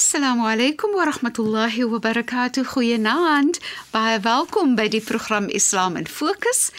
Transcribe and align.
Assalamu 0.00 0.46
alaykum 0.48 0.94
wa 0.94 1.04
rahmatullahi 1.04 1.84
wa 1.84 1.98
barakatuh. 1.98 2.64
Goeienaand. 2.64 3.58
Baie 3.92 4.20
welkom 4.20 4.72
by 4.74 4.88
die 4.88 5.00
program 5.04 5.50
Islam 5.52 5.96
in 6.00 6.06
Fokus. 6.08 6.70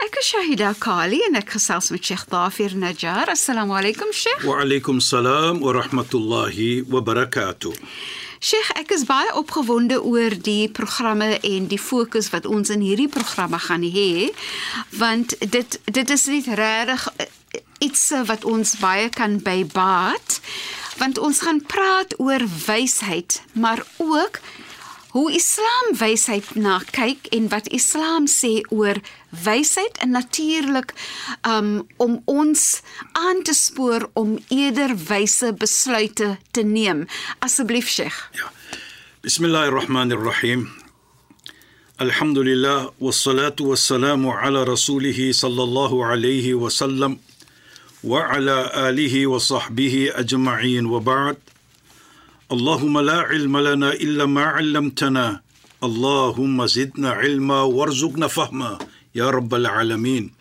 Ek 0.00 0.16
is 0.16 0.30
Shahida 0.32 0.72
Kali 0.80 1.18
en 1.26 1.36
ek 1.36 1.52
gesels 1.58 1.90
met 1.92 2.00
Sheikh 2.00 2.24
Dafir 2.32 2.72
Najjar. 2.72 3.28
Assalamu 3.28 3.76
alaykum 3.76 4.14
Sheikh. 4.16 4.46
Wa 4.48 4.62
alaykum 4.64 4.96
salaam 5.04 5.60
wa 5.60 5.74
rahmatullahi 5.76 6.88
wa 6.88 7.04
barakatuh. 7.04 7.76
Sheikh, 8.40 8.72
ek 8.80 8.96
is 8.96 9.04
baie 9.04 9.28
opgewonde 9.36 10.00
oor 10.00 10.32
die 10.40 10.70
programme 10.72 11.34
en 11.36 11.68
die 11.68 11.82
fokus 11.90 12.32
wat 12.32 12.48
ons 12.48 12.72
in 12.72 12.80
hierdie 12.80 13.10
programme 13.12 13.60
gaan 13.60 13.84
hê, 13.84 14.32
want 14.96 15.36
dit 15.36 15.76
dit 15.84 16.16
is 16.16 16.26
net 16.32 16.48
regtig 16.64 17.10
iets 17.84 18.08
wat 18.24 18.48
ons 18.48 18.78
baie 18.80 19.12
kan 19.12 19.36
bybaat 19.44 20.40
want 21.00 21.18
ons 21.18 21.40
gaan 21.40 21.62
praat 21.64 22.12
oor 22.20 22.42
wysheid, 22.66 23.42
maar 23.52 23.80
ook 23.96 24.40
hoe 25.10 25.32
Islam 25.34 25.86
wysheid 25.98 26.54
na 26.54 26.78
kyk 26.92 27.26
en 27.34 27.48
wat 27.50 27.68
Islam 27.74 28.28
sê 28.30 28.60
oor 28.68 29.00
wysheid 29.44 29.96
en 30.04 30.12
natuurlik 30.14 30.92
um, 31.48 31.86
om 31.96 32.20
ons 32.24 32.82
aan 33.12 33.42
te 33.42 33.54
spoor 33.56 34.10
om 34.12 34.36
eerder 34.48 34.94
wyse 35.08 35.54
besluite 35.58 36.36
te 36.50 36.62
neem. 36.62 37.06
Asseblief 37.38 37.88
Sheikh. 37.88 38.20
Ja. 38.38 38.52
Bismillahirrahmanirrahim. 39.20 40.68
Alhamdulillah 42.00 42.92
wassalatu 42.98 43.72
wassalamu 43.72 44.32
ala 44.32 44.64
rasulih 44.64 45.32
sallallahu 45.32 46.04
alayhi 46.04 46.54
wa 46.54 46.70
sallam. 46.70 47.18
وعلى 48.03 48.71
اله 48.89 49.27
وصحبه 49.27 50.11
اجمعين 50.13 50.85
وبعد 50.85 51.37
اللهم 52.51 52.99
لا 52.99 53.19
علم 53.19 53.57
لنا 53.57 53.93
الا 53.93 54.25
ما 54.25 54.43
علمتنا 54.45 55.41
اللهم 55.83 56.65
زدنا 56.65 57.09
علما 57.09 57.61
وارزقنا 57.61 58.27
فهما 58.27 58.79
يا 59.15 59.29
رب 59.29 59.53
العالمين 59.53 60.31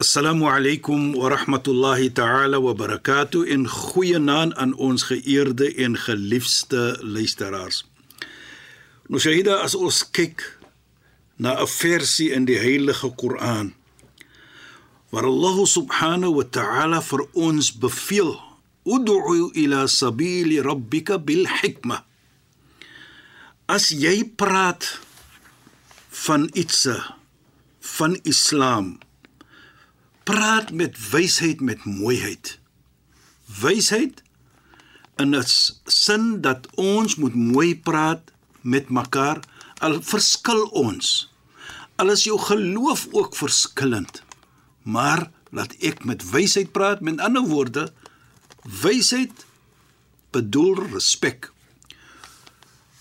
السلام 0.00 0.44
عليكم 0.44 1.16
ورحمه 1.16 1.62
الله 1.68 2.08
تعالى 2.08 2.56
وبركاته 2.56 3.54
ان 3.54 3.68
goeienaand 3.68 4.54
aan 4.56 4.72
ons 4.74 5.02
geëerde 5.10 5.74
en 5.74 5.96
geliefde 5.96 6.96
luisteraars 7.02 7.82
nou 9.10 9.20
Shahida 9.20 9.58
as 9.66 9.74
ons 9.74 9.98
kyk 10.10 10.46
na 11.36 11.58
'n 11.58 11.66
versie 11.66 12.30
in 12.32 12.46
die 12.46 12.58
heilige 12.62 13.10
Koran 13.16 13.74
waar 15.11 15.25
Allah 15.25 15.57
subhanahu 15.65 16.41
wa 16.41 16.45
ta'ala 16.57 17.01
vir 17.01 17.21
ons 17.33 17.71
beveel 17.71 18.35
ud'u 18.85 19.51
ila 19.53 19.87
sabili 19.87 20.61
rabbika 20.61 21.17
bil 21.17 21.45
hikma 21.61 22.03
as 23.65 23.89
jy 23.89 24.23
praat 24.37 24.99
van 26.25 26.49
iets 26.53 26.85
van 27.81 28.13
islam 28.23 28.97
praat 30.25 30.71
met 30.71 30.97
wysheid 31.11 31.61
met 31.61 31.85
mooiheid. 31.85 32.57
Wysheid 33.61 34.23
in 35.21 35.35
'n 35.35 35.45
sin 35.85 36.41
dat 36.41 36.67
ons 36.75 37.15
moet 37.15 37.35
mooi 37.35 37.79
praat 37.79 38.31
met 38.61 38.89
mekaar. 38.89 39.39
Al 39.79 40.01
verskil 40.01 40.65
ons. 40.65 41.31
Al 41.95 42.09
is 42.11 42.23
jou 42.23 42.39
geloof 42.39 43.07
ook 43.11 43.35
verskillend 43.35 44.23
maar 44.85 45.29
laat 45.55 45.73
ek 45.81 46.03
met 46.05 46.23
wysheid 46.29 46.71
praat 46.75 47.01
met 47.01 47.21
ander 47.23 47.45
woorde 47.49 47.89
wysheid 48.81 49.45
bedoel 50.35 50.85
respek. 50.93 51.49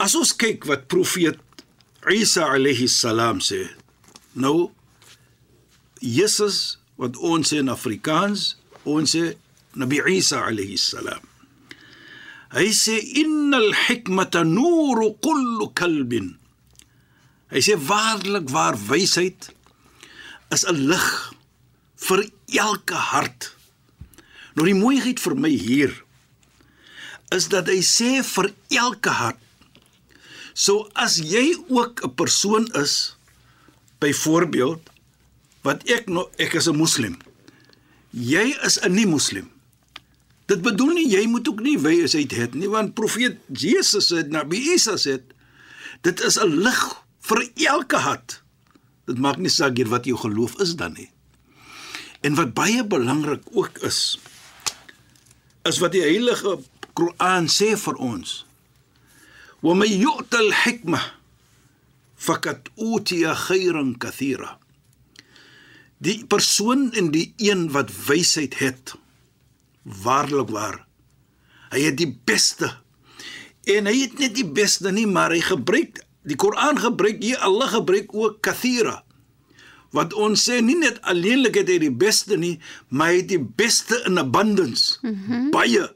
As 0.00 0.14
ons 0.18 0.34
kyk 0.36 0.66
wat 0.68 0.88
profeet 0.92 1.40
Isa 2.10 2.48
alayhi 2.52 2.88
salam 2.90 3.40
sê 3.44 3.62
nou 4.36 4.70
Jesus 6.04 6.76
wat 7.00 7.16
ons 7.16 7.52
in 7.56 7.72
Afrikaans 7.72 8.54
ons 8.84 9.14
sê 9.16 9.34
Nabi 9.74 10.00
Isa 10.14 10.44
alayhi 10.46 10.78
salam. 10.78 11.22
Hy 12.54 12.68
sê 12.70 13.00
innal 13.18 13.72
hikmata 13.86 14.44
nuru 14.46 15.14
kulli 15.24 15.66
kalbin. 15.74 16.34
Hy 17.50 17.60
sê 17.64 17.74
waarlik 17.88 18.52
waar 18.54 18.78
wysheid 18.78 19.50
is 20.54 20.62
'n 20.68 20.86
lig 20.90 21.33
vir 21.96 22.30
elke 22.46 22.94
hart. 22.94 23.54
Nou 24.54 24.66
die 24.66 24.78
mooiheid 24.78 25.20
vir 25.20 25.34
my 25.34 25.50
hier 25.50 25.94
is 27.34 27.48
dat 27.50 27.68
hy 27.70 27.80
sê 27.82 28.22
vir 28.22 28.52
elke 28.70 29.10
hart. 29.10 29.40
So 30.54 30.86
as 30.94 31.18
jy 31.18 31.56
ook 31.68 32.04
'n 32.04 32.14
persoon 32.14 32.70
is 32.78 33.16
byvoorbeeld 33.98 34.90
wat 35.62 35.82
ek 35.90 36.06
nou 36.06 36.28
ek 36.38 36.54
is 36.54 36.68
'n 36.68 36.76
moslim. 36.76 37.18
Jy 38.10 38.54
is 38.62 38.78
'n 38.78 38.94
nie 38.94 39.06
moslim. 39.06 39.50
Dit 40.46 40.62
bedoel 40.62 40.92
nie 40.92 41.08
jy 41.08 41.26
moet 41.26 41.48
ook 41.48 41.60
nie 41.60 41.78
wysheid 41.78 42.32
hê 42.32 42.54
nie 42.54 42.68
want 42.68 42.94
profeet 42.94 43.38
Jesus 43.48 44.08
het 44.08 44.30
Nabi 44.30 44.74
Isa 44.74 44.94
sê 44.94 45.20
dit 46.02 46.20
is 46.20 46.38
'n 46.38 46.62
lig 46.62 46.82
vir 47.20 47.50
elke 47.54 47.96
hart. 47.96 48.42
Dit 49.06 49.18
maak 49.18 49.36
nie 49.36 49.50
saak 49.50 49.78
wat 49.88 50.04
jou 50.04 50.16
geloof 50.16 50.60
is 50.60 50.76
dan 50.76 50.92
nie. 50.92 51.13
En 52.24 52.36
wat 52.38 52.54
baie 52.56 52.84
belangrik 52.86 53.44
ook 53.52 53.82
is 53.84 54.18
is 55.68 55.78
wat 55.80 55.92
die 55.96 56.04
heilige 56.04 56.58
Koran 56.92 57.48
sê 57.48 57.72
vir 57.80 57.96
ons. 58.00 58.44
Wa 59.64 59.72
may 59.74 59.90
yu'ta 59.96 60.38
al-hikma 60.44 61.00
fakat 62.26 62.68
utiya 62.76 63.32
khayran 63.46 63.94
kathira. 64.00 64.58
Die 66.04 66.20
persoon 66.28 66.90
en 66.92 67.08
die 67.14 67.32
een 67.40 67.70
wat 67.72 67.92
wysheid 68.06 68.58
het, 68.60 68.94
waarlik 69.82 70.52
waar. 70.52 70.82
Hy 71.72 71.80
het 71.88 71.96
die 71.98 72.12
beste. 72.28 72.70
En 73.64 73.88
hy 73.88 73.96
het 74.04 74.20
net 74.20 74.36
die 74.36 74.46
beste 74.46 74.92
nie, 74.92 75.08
maar 75.08 75.32
hy 75.32 75.40
gebruik 75.44 76.04
die 76.28 76.36
Koran 76.40 76.78
gebruik 76.80 77.24
hier 77.24 77.40
Allah 77.44 77.72
gebruik 77.72 78.12
ook 78.14 78.40
kathira 78.44 79.00
wat 79.94 80.14
ons 80.18 80.42
sê 80.48 80.60
nie 80.60 80.76
net 80.78 80.98
alleenlik 81.06 81.60
het 81.60 81.70
hy 81.70 81.78
die 81.86 81.94
beste 81.94 82.36
nie, 82.40 82.56
maar 82.90 83.12
hy 83.12 83.22
het 83.22 83.28
die 83.30 83.42
beste 83.42 84.00
in 84.08 84.18
abundance. 84.18 84.98
Mm 85.02 85.20
-hmm. 85.26 85.50
Baie 85.54 85.86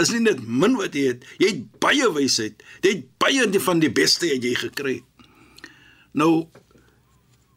is 0.00 0.10
nie 0.10 0.22
net 0.24 0.40
min 0.46 0.76
wat 0.80 0.96
jy 0.96 1.12
het, 1.12 1.24
jy 1.38 1.48
het 1.52 1.62
baie 1.82 2.08
wysheid. 2.12 2.62
Jy 2.82 2.94
het 2.96 3.04
baie 3.20 3.60
van 3.60 3.82
die 3.82 3.92
beste 3.92 4.26
wat 4.32 4.44
jy 4.44 4.54
gekry 4.54 4.94
het. 5.00 5.28
Nou 6.12 6.48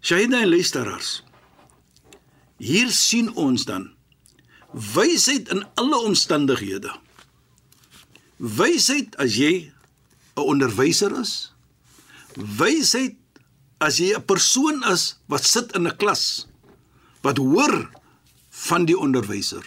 Shaina 0.05 0.41
en 0.41 0.49
luisteraars. 0.49 1.23
Hier 2.61 2.91
sien 2.93 3.31
ons 3.33 3.65
dan 3.65 3.89
wysheid 4.71 5.49
in 5.49 5.63
alle 5.75 5.97
omstandighede. 5.97 6.91
Wysheid 8.37 9.15
as 9.17 9.35
jy 9.39 9.71
'n 10.35 10.41
onderwyser 10.41 11.19
is. 11.19 11.53
Wysheid 12.35 13.15
as 13.85 13.99
jy 14.01 14.13
'n 14.15 14.25
persoon 14.25 14.83
is 14.93 15.03
wat 15.31 15.43
sit 15.45 15.75
in 15.77 15.87
'n 15.87 15.97
klas 16.01 16.47
wat 17.25 17.37
hoor 17.37 17.75
van 18.67 18.85
die 18.89 18.97
onderwyser 18.97 19.65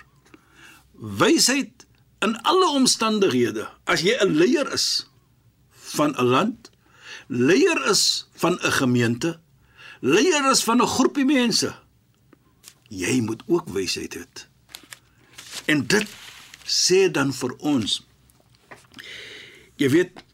wysheid 1.23 1.87
in 2.27 2.35
alle 2.43 2.69
omstandighede 2.81 3.69
as 3.85 4.03
jy 4.03 4.15
'n 4.19 4.35
leier 4.41 4.69
is 4.79 5.07
van 5.95 6.15
'n 6.19 6.31
land 6.35 6.71
leier 7.29 7.81
is 7.91 8.27
van 8.43 8.59
'n 8.59 8.75
gemeente 8.81 9.41
leier 10.01 10.51
is 10.51 10.63
van 10.63 10.83
'n 10.83 10.93
groepie 10.97 11.25
mense 11.25 11.71
jy 12.89 13.21
moet 13.21 13.43
ook 13.47 13.69
wysheid 13.69 14.15
hê 14.15 14.25
en 15.67 15.87
dit 15.87 16.09
sê 16.65 17.11
dan 17.11 17.33
vir 17.33 17.53
ons 17.59 18.03
jy 19.77 19.89
weet 19.89 20.28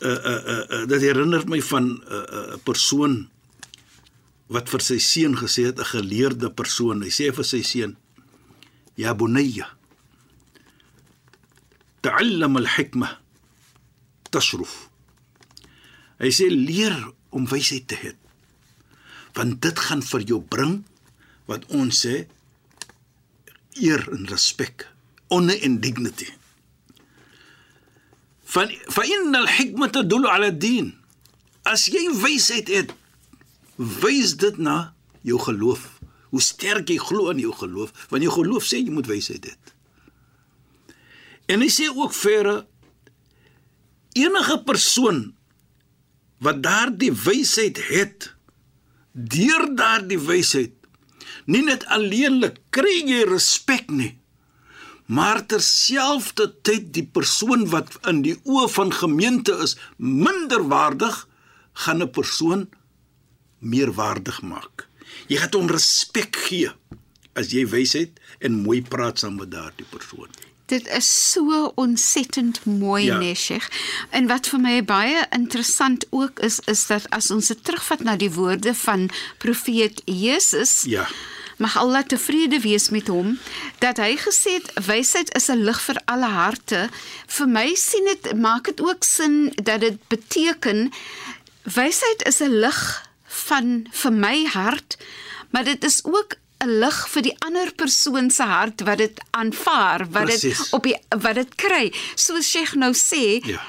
uh 0.00 0.20
uh 0.32 0.64
uh 0.78 0.86
dit 0.88 1.02
herinner 1.02 1.44
my 1.48 1.60
van 1.62 1.84
'n 1.84 2.02
uh, 2.08 2.24
uh, 2.38 2.56
persoon 2.64 3.28
wat 4.50 4.68
vir 4.68 4.82
sy 4.82 4.98
seun 4.98 5.36
gesê 5.36 5.66
het 5.70 5.78
'n 5.78 5.92
geleerde 5.94 6.50
persoon. 6.50 7.02
Hy 7.02 7.10
sê 7.10 7.32
vir 7.32 7.44
sy 7.44 7.62
seun 7.62 7.96
ya 8.96 9.14
bunayya 9.14 9.68
ta'allam 12.00 12.56
al-hikma 12.56 13.20
tashruf. 14.30 14.88
Hy 16.18 16.30
sê 16.32 16.48
leer 16.48 16.96
om 17.30 17.46
wysheid 17.46 17.86
te 17.86 17.96
hê 17.96 18.12
want 19.36 19.60
dit 19.62 19.78
gaan 19.78 20.02
vir 20.02 20.22
jou 20.26 20.40
bring 20.42 20.82
wat 21.46 21.66
ons 21.70 22.02
sê 22.04 22.26
eer 23.78 24.02
en 24.10 24.26
respek 24.26 24.88
honor 25.30 25.58
and 25.62 25.78
dignity 25.82 26.39
van 28.50 29.06
innal 29.06 29.46
hikmata 29.48 30.02
dulu 30.02 30.28
ala 30.28 30.50
din 30.50 30.92
as 31.68 31.86
jy 31.92 32.08
wysheid 32.22 32.70
het 32.72 32.94
wys 33.76 34.34
dit 34.40 34.58
na 34.58 34.92
jou 35.24 35.38
geloof. 35.40 36.00
Hoe 36.30 36.42
sterk 36.42 36.90
jy 36.90 36.98
glo 37.02 37.30
in 37.32 37.42
jou 37.42 37.52
geloof 37.54 37.92
want 38.10 38.24
jou 38.24 38.32
geloof 38.34 38.66
sê 38.66 38.82
jy 38.82 38.94
moet 38.94 39.10
wysheid 39.10 39.46
hê 39.46 39.54
En 41.50 41.64
hy 41.64 41.70
sê 41.72 41.88
ook 41.90 42.14
verder 42.14 42.62
enige 44.14 44.56
persoon 44.66 45.32
wat 46.38 46.62
daardie 46.62 47.10
wysheid 47.12 47.78
het 47.90 48.30
deur 49.12 49.66
daardie 49.74 50.20
wysheid 50.22 50.74
nie 51.50 51.62
net 51.66 51.84
alleenlik 51.90 52.60
kry 52.74 53.00
jy 53.02 53.24
respek 53.28 53.90
nie 53.90 54.12
maar 55.10 55.40
terselfdertyd 55.50 56.92
die 56.94 57.06
persoon 57.18 57.66
wat 57.72 57.96
in 58.10 58.20
die 58.26 58.36
oë 58.46 58.68
van 58.76 58.92
gemeente 58.94 59.56
is 59.64 59.76
minderwaardig 59.98 61.16
gaan 61.84 62.02
'n 62.02 62.10
persoon 62.10 62.68
meer 63.58 63.90
waardig 63.92 64.42
maak 64.42 64.86
jy 65.28 65.36
gaan 65.42 65.56
hom 65.58 65.70
respek 65.70 66.36
gee 66.46 66.70
as 67.34 67.50
jy 67.52 67.66
wysheid 67.66 68.20
en 68.38 68.62
mooi 68.62 68.82
praat 68.82 69.18
saam 69.18 69.36
met 69.42 69.50
daardie 69.50 69.86
persoon 69.90 70.30
Dit 70.70 70.86
is 70.86 71.32
so 71.32 71.72
ontsettend 71.74 72.64
mooi, 72.64 73.04
Ja. 73.04 73.12
ja. 73.14 73.18
nee, 73.18 73.34
Sheikh. 73.34 73.66
En 74.10 74.26
wat 74.30 74.46
vir 74.46 74.60
my 74.60 74.84
baie 74.84 75.26
interessant 75.34 76.06
ook 76.10 76.38
is, 76.38 76.60
is 76.70 76.86
dat 76.86 77.08
as 77.10 77.30
ons 77.30 77.46
dit 77.50 77.64
terugvat 77.64 78.04
na 78.06 78.14
die 78.16 78.30
woorde 78.30 78.74
van 78.74 79.10
profeet 79.38 80.02
Jesus, 80.04 80.82
Ja. 80.86 81.08
Mag 81.60 81.76
Allah 81.76 82.02
tevrede 82.02 82.60
wees 82.60 82.88
met 82.88 83.08
hom, 83.12 83.36
dat 83.78 84.00
hy 84.00 84.16
gesê 84.16 84.56
het 84.56 84.72
wysheid 84.86 85.28
is 85.36 85.50
'n 85.52 85.64
lig 85.68 85.80
vir 85.80 85.98
alle 86.04 86.30
harte. 86.32 86.88
Vir 87.26 87.48
my 87.48 87.74
sien 87.74 88.04
dit 88.04 88.32
maak 88.36 88.64
dit 88.64 88.80
ook 88.80 89.04
sin 89.04 89.52
dat 89.62 89.80
dit 89.80 89.98
beteken 90.08 90.92
wysheid 91.62 92.24
is 92.26 92.40
'n 92.40 92.60
lig 92.64 92.80
van 93.24 93.86
vir 93.90 94.12
my 94.12 94.44
hart, 94.44 94.96
maar 95.50 95.64
dit 95.64 95.84
is 95.84 96.04
ook 96.04 96.39
'n 96.62 96.78
lig 96.80 97.08
vir 97.08 97.22
die 97.22 97.36
ander 97.46 97.70
persoon 97.72 98.30
se 98.30 98.42
hart 98.42 98.80
wat 98.84 98.98
dit 98.98 99.20
aanvaar, 99.30 100.04
wat 100.12 100.26
dit 100.28 100.68
op 100.72 100.82
die 100.84 100.96
wat 101.08 101.34
dit 101.34 101.54
kry. 101.56 101.92
Soos 102.14 102.50
Sheikh 102.50 102.74
nou 102.74 102.92
sê, 102.92 103.40
Ja. 103.46 103.60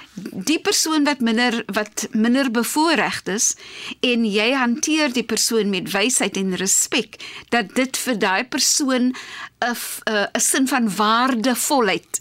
die 0.45 0.59
persoon 0.59 1.03
wat 1.05 1.19
minder 1.21 1.63
wat 1.73 2.07
minder 2.11 2.51
bevoorreg 2.51 3.21
is 3.25 3.55
en 4.01 4.25
jy 4.25 4.51
hanteer 4.53 5.13
die 5.13 5.23
persoon 5.23 5.69
met 5.69 5.91
wysheid 5.91 6.35
en 6.37 6.55
respek, 6.55 7.15
dat 7.49 7.73
dit 7.75 7.97
vir 7.97 8.17
daai 8.19 8.43
persoon 8.43 9.13
'n 9.61 9.75
'n 10.07 10.39
sin 10.39 10.67
van 10.67 10.89
waardevolheid 10.95 12.19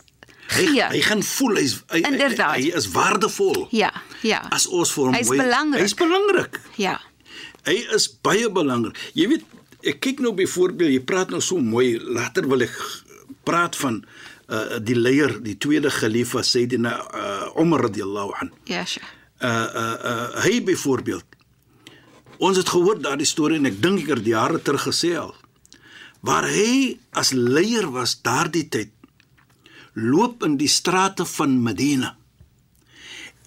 hy, 0.57 0.67
gee. 0.67 0.83
hy 0.83 1.01
gaan 1.01 1.23
voel 1.23 1.57
hy's 1.57 1.75
hy, 1.89 1.99
hy, 2.01 2.07
Inderdaad. 2.13 2.55
hy 2.57 2.71
is 2.77 2.87
waardevol 2.91 3.67
Ja, 3.71 3.91
ja. 4.23 4.41
as 4.51 4.67
ons 4.67 4.93
vir 4.93 5.05
hom 5.05 5.15
Hy's 5.15 5.27
mooi- 5.27 5.39
belangrik. 5.39 5.81
hy's 5.83 5.95
belangrik 5.95 6.61
Ja. 6.77 7.01
Hy 7.65 7.75
is 7.95 8.09
baie 8.23 8.49
belangrik. 8.51 8.97
Jy 9.13 9.29
weet, 9.29 9.43
ek 9.83 10.01
kyk 10.01 10.21
nou 10.25 10.35
byvoorbeeld, 10.37 10.93
jy 10.95 11.05
praat 11.07 11.33
nou 11.33 11.41
so 11.45 11.61
mooi, 11.63 11.95
later 11.99 12.49
wil 12.51 12.67
ek 12.67 12.77
praat 13.47 13.79
van 13.81 14.03
uh 14.51 14.79
die 14.83 14.97
leier, 14.99 15.37
die 15.45 15.57
tweede 15.63 15.93
khalifa 15.95 16.43
Sayyidina 16.43 16.93
uh, 17.15 17.61
Umar 17.63 17.87
radhiyallahu 17.87 18.35
an. 18.43 18.51
Ja, 18.67 18.85
Sheikh. 18.85 19.07
Uh 19.41 19.49
uh 19.49 19.97
uh 20.11 20.43
hy 20.45 20.61
byvoorbeeld. 20.67 21.37
Ons 22.41 22.57
het 22.57 22.69
gehoor 22.73 22.99
daardie 23.01 23.29
storie 23.29 23.61
en 23.61 23.69
ek 23.69 23.79
dink 23.83 24.03
ek 24.03 24.19
het 24.19 24.27
jare 24.27 24.61
terug 24.65 24.89
gesê 24.89 25.15
al. 25.21 25.35
Waar 26.25 26.49
hy 26.49 26.99
as 27.17 27.33
leier 27.37 27.89
was 27.93 28.19
daardie 28.25 28.67
tyd 28.69 28.93
loop 29.95 30.45
in 30.47 30.57
die 30.61 30.69
strate 30.71 31.25
van 31.25 31.57
Medina 31.63 32.15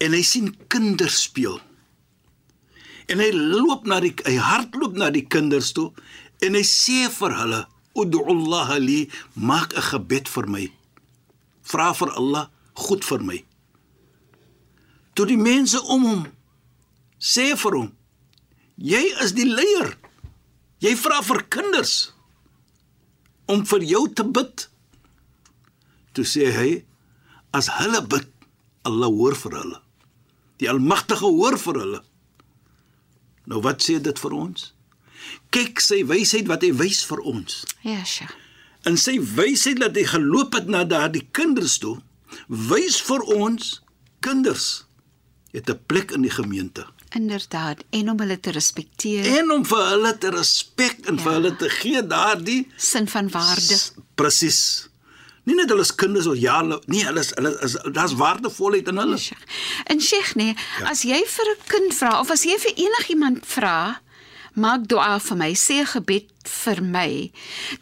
en 0.02 0.14
hy 0.14 0.22
sien 0.26 0.50
kinders 0.72 1.22
speel. 1.28 1.60
En 3.08 3.20
hy 3.20 3.30
loop 3.34 3.86
na 3.88 4.00
die 4.02 4.14
hy 4.24 4.36
hardloop 4.40 4.96
na 4.98 5.10
die 5.14 5.26
kinders 5.28 5.72
toe 5.76 5.90
en 6.40 6.54
hy 6.54 6.64
sê 6.66 7.08
vir 7.10 7.34
hulle: 7.40 7.60
"Ud'u 7.94 8.24
Allah 8.26 8.78
li, 8.78 9.10
maak 9.34 9.74
'n 9.74 9.82
gebed 9.90 10.28
vir 10.28 10.46
my. 10.46 10.66
Vra 11.62 11.92
vir 11.92 12.10
Allah 12.10 12.50
goed 12.74 13.04
vir 13.04 13.20
my." 13.20 13.44
Toe 15.14 15.26
die 15.26 15.38
mense 15.38 15.78
om 15.82 16.02
hom 16.04 16.26
sê 17.18 17.54
vir 17.56 17.72
hom: 17.78 17.92
"Jy 18.76 19.04
is 19.22 19.32
die 19.32 19.46
leier. 19.46 19.96
Jy 20.80 20.96
vra 20.96 21.22
vir 21.22 21.42
kinders 21.48 22.12
om 23.46 23.64
vir 23.64 23.82
jou 23.82 24.08
te 24.08 24.24
bid." 24.24 24.68
Toe 26.12 26.24
sê 26.24 26.50
hy: 26.52 26.84
"As 27.52 27.68
hulle 27.68 28.02
bid, 28.02 28.26
Allah 28.84 29.06
hoor 29.08 29.34
vir 29.34 29.52
hulle. 29.52 29.80
Die 30.58 30.68
Almagtige 30.68 31.26
hoor 31.26 31.58
vir 31.58 31.74
hulle." 31.74 32.02
Nou 33.46 33.60
wat 33.60 33.82
sê 33.82 34.00
dit 34.00 34.18
vir 34.18 34.32
ons? 34.32 34.73
Kyk 35.50 35.80
sy 35.80 36.04
wysheid 36.06 36.46
wat 36.50 36.62
hy 36.62 36.72
wys 36.72 37.04
vir 37.04 37.20
ons. 37.20 37.64
Ja, 37.82 38.04
Sheikh. 38.04 38.32
In 38.86 38.96
sy 38.96 39.18
wysheid 39.20 39.78
dat 39.80 39.94
hy 39.96 40.04
geloop 40.04 40.52
het 40.54 40.66
na 40.68 40.84
daardie 40.84 41.26
kinders 41.32 41.78
toe, 41.78 41.98
wys 42.48 43.00
vir 43.00 43.20
ons 43.36 43.80
kinders 44.20 44.84
het 45.54 45.68
'n 45.70 45.78
plek 45.86 46.10
in 46.10 46.22
die 46.22 46.30
gemeente. 46.30 46.84
Inderdaad, 47.14 47.84
en 47.90 48.10
om 48.10 48.18
hulle 48.18 48.40
te 48.40 48.50
respekteer, 48.50 49.24
En 49.38 49.50
om 49.52 49.64
vir 49.64 49.84
hulle 49.88 50.18
te 50.18 50.30
respek 50.30 51.06
en 51.06 51.14
ja. 51.16 51.22
vir 51.22 51.32
Ja. 51.32 51.36
hulle 51.38 51.56
te 51.56 51.68
gee 51.68 52.02
daardie 52.06 52.66
sin 52.76 53.06
van 53.08 53.30
waarde. 53.30 53.78
Presies. 54.14 54.88
Nie 55.44 55.54
net 55.54 55.68
hulle 55.68 55.84
kinders 55.94 56.26
of 56.26 56.36
ja, 56.40 56.62
nee, 56.86 57.04
hulle 57.04 57.20
is 57.20 57.30
hulle 57.36 57.58
is 57.62 57.76
daar's 57.92 58.14
waardevolheid 58.14 58.88
in 58.88 58.96
hulle. 58.96 59.18
Sheikh. 59.18 59.40
En 59.86 60.00
Sheikh 60.00 60.34
nee, 60.34 60.54
Ja. 60.56 60.84
ja. 60.84 60.90
as 60.90 61.02
jy 61.02 61.22
vir 61.26 61.46
'n 61.50 61.58
kind 61.68 61.94
vra 61.94 62.20
of 62.20 62.30
as 62.30 62.42
jy 62.44 62.56
vir 62.58 62.72
enigiemand 62.76 63.46
vra, 63.46 64.00
maak 64.54 64.88
dua 64.88 65.18
vir 65.18 65.36
my, 65.36 65.52
sê 65.54 65.80
'n 65.82 65.86
gebed 65.86 66.30
vir 66.44 66.82
my, 66.82 67.30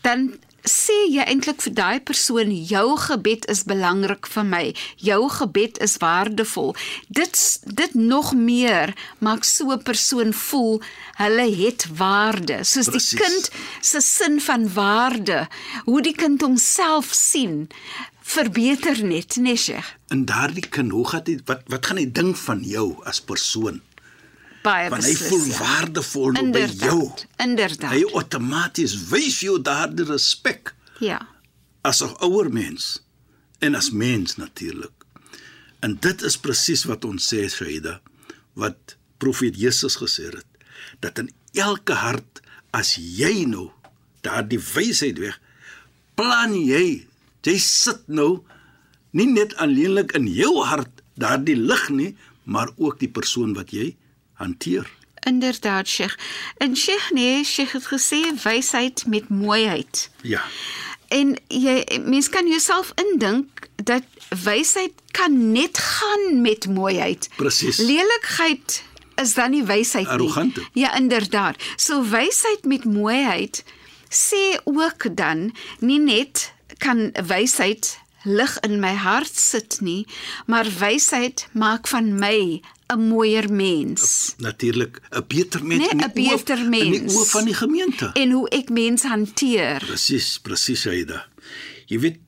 dan 0.03 0.39
sê 0.69 0.95
jy 1.11 1.25
eintlik 1.27 1.63
vir 1.65 1.75
daai 1.75 2.01
persoon 2.07 2.53
jou 2.55 2.95
gebed 3.05 3.47
is 3.51 3.65
belangrik 3.67 4.29
vir 4.31 4.45
my. 4.47 4.65
Jou 4.97 5.29
gebed 5.29 5.81
is 5.83 5.97
waardevol. 6.03 6.75
Dit 7.09 7.35
dit 7.67 7.95
nog 7.95 8.33
meer 8.35 8.95
maak 9.19 9.45
so 9.45 9.73
'n 9.73 9.83
persoon 9.83 10.33
voel 10.33 10.81
hulle 11.19 11.49
het 11.57 11.87
waarde. 11.97 12.65
Soos 12.65 12.87
Presies. 12.87 13.11
die 13.11 13.19
kind 13.19 13.51
se 13.81 14.01
sin 14.01 14.41
van 14.41 14.73
waarde, 14.73 15.49
hoe 15.85 16.03
die 16.03 16.15
kind 16.15 16.41
homself 16.41 17.13
sien, 17.13 17.69
verbeter 18.23 19.05
net, 19.05 19.37
nee 19.37 19.57
Sheikh. 19.57 19.97
En 20.09 20.25
daardie 20.25 20.69
kind, 20.69 20.91
hoe 20.91 21.09
gaan 21.09 21.23
hy 21.25 21.39
wat 21.45 21.63
wat 21.67 21.87
gaan 21.87 21.97
hy 21.97 22.13
dink 22.13 22.37
van 22.37 22.61
jou 22.63 22.97
as 23.05 23.21
persoon? 23.21 23.83
Baie 24.63 24.89
Want 24.91 25.03
hy 25.05 25.11
beslis. 25.11 25.29
voel 25.29 25.47
ja. 25.47 25.59
waardevol 25.59 26.33
by 26.33 26.39
jou. 26.39 26.45
Inderdaad. 26.47 27.27
Inderdaad. 27.43 27.91
Hy 27.91 28.03
outomaties 28.15 28.95
wys 29.11 29.41
jou 29.41 29.57
daardie 29.63 30.05
respek 30.07 30.75
Ja. 31.03 31.19
as 31.83 32.01
'n 32.03 32.15
ouer 32.23 32.51
mens 32.53 33.03
en 33.61 33.75
as 33.75 33.91
mens 33.91 34.37
natuurlik. 34.37 34.93
En 35.81 35.97
dit 36.01 36.23
is 36.23 36.37
presies 36.39 36.85
wat 36.85 37.05
ons 37.05 37.35
sê 37.35 37.49
Shaida, 37.51 38.01
wat 38.55 38.97
profeet 39.19 39.57
Jesus 39.57 39.97
gesê 39.97 40.25
het, 40.31 40.47
dat 41.01 41.19
in 41.19 41.31
elke 41.55 41.93
hart 41.95 42.41
as 42.71 42.95
jy 42.97 43.45
nou 43.47 43.71
daardie 44.21 44.59
wysheid 44.75 45.19
weg 45.19 45.41
plan 46.15 46.55
jy, 46.55 47.07
jy 47.43 47.59
sit 47.59 48.09
nou 48.09 48.45
nie 49.13 49.27
net 49.27 49.55
alleenlik 49.57 50.13
in 50.13 50.27
jou 50.27 50.63
hart 50.65 51.03
daardie 51.17 51.57
lig 51.57 51.89
nie, 51.91 52.17
maar 52.45 52.69
ook 52.77 52.99
die 53.01 53.09
persoon 53.09 53.55
wat 53.55 53.71
jy 53.73 53.97
hanteer. 54.43 54.91
Inderdaad, 55.23 55.89
Sheikh. 55.89 56.19
En 56.57 56.77
Sheikh 56.77 57.11
nee, 57.11 57.45
Sheikh 57.45 57.73
het 57.73 57.87
gesê 57.87 58.43
wysheid 58.43 59.07
met 59.07 59.29
mooiheid. 59.29 60.11
Ja. 60.23 60.43
En 61.09 61.37
jy 61.49 62.01
mens 62.05 62.29
kan 62.29 62.49
jouself 62.49 62.93
indink 62.95 63.69
dat 63.85 64.03
wysheid 64.43 64.93
kan 65.11 65.53
net 65.53 65.79
gaan 65.79 66.41
met 66.41 66.67
mooiheid. 66.69 67.29
Presies. 67.37 67.79
Lelikheid 67.79 68.83
is 69.15 69.35
dan 69.35 69.51
nie 69.51 69.65
wysheid 69.65 70.05
nie. 70.05 70.13
Arrogante. 70.13 70.67
Ja, 70.73 70.97
inderdaad. 70.97 71.57
So 71.77 72.03
wysheid 72.03 72.65
met 72.65 72.85
mooiheid 72.85 73.65
sê 74.09 74.59
ook 74.65 75.17
dan 75.17 75.53
nie 75.79 76.01
net 76.01 76.53
kan 76.79 77.13
wysheid 77.27 77.99
lig 78.23 78.59
in 78.61 78.81
my 78.81 78.95
hart 78.95 79.39
sit 79.39 79.81
nie, 79.81 80.07
maar 80.47 80.67
wysheid 80.79 81.49
maak 81.53 81.89
van 81.91 82.15
my 82.19 82.61
'n 82.93 83.09
mooier 83.09 83.53
mens. 83.53 84.35
Natuurlik 84.39 85.01
'n 85.11 85.25
beter 85.29 85.65
mens 85.65 85.81
Nee, 85.81 85.91
in 85.91 86.01
'n 86.01 86.11
beter 86.15 86.59
oë, 86.59 86.63
in 86.65 86.71
die 86.71 87.01
mens. 87.01 87.15
oë 87.15 87.27
van 87.31 87.45
die 87.45 87.55
gemeente. 87.55 88.11
En 88.15 88.31
hoe 88.31 88.49
ek 88.49 88.69
mens 88.71 89.03
hanteer. 89.03 89.79
Presies, 89.87 90.39
presies 90.43 90.87
Aida. 90.87 91.27
Jy 91.87 91.99
weet 91.99 92.19